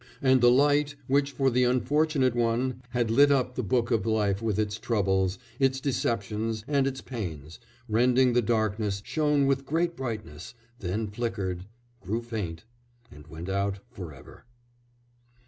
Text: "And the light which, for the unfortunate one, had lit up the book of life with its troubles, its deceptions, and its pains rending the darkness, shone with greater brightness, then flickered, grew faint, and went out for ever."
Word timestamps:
"And 0.19 0.41
the 0.41 0.49
light 0.49 0.95
which, 1.05 1.29
for 1.33 1.51
the 1.51 1.63
unfortunate 1.65 2.33
one, 2.33 2.81
had 2.89 3.11
lit 3.11 3.29
up 3.31 3.53
the 3.53 3.61
book 3.61 3.91
of 3.91 4.03
life 4.03 4.41
with 4.41 4.57
its 4.57 4.79
troubles, 4.79 5.37
its 5.59 5.79
deceptions, 5.79 6.65
and 6.67 6.87
its 6.87 7.01
pains 7.01 7.59
rending 7.87 8.33
the 8.33 8.41
darkness, 8.41 9.03
shone 9.05 9.45
with 9.45 9.63
greater 9.63 9.93
brightness, 9.93 10.55
then 10.79 11.05
flickered, 11.07 11.67
grew 11.99 12.23
faint, 12.23 12.65
and 13.11 13.27
went 13.27 13.47
out 13.47 13.77
for 13.91 14.11
ever." 14.11 14.45